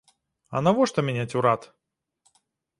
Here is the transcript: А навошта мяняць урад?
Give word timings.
А 0.59 0.61
навошта 0.67 1.05
мяняць 1.11 1.35
урад? 1.43 1.71